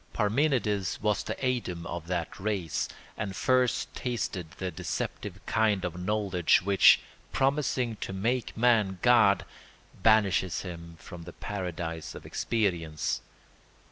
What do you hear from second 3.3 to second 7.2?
first tasted the deceptive kind of knowledge which,